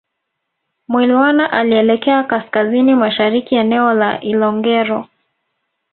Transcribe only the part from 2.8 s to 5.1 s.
mashariki eneo la Ilongero